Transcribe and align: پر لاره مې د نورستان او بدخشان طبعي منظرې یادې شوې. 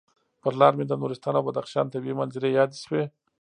پر 0.41 0.53
لاره 0.59 0.75
مې 0.77 0.85
د 0.87 0.93
نورستان 1.01 1.33
او 1.37 1.45
بدخشان 1.47 1.85
طبعي 1.93 2.13
منظرې 2.19 2.49
یادې 2.57 2.77
شوې. 2.85 3.03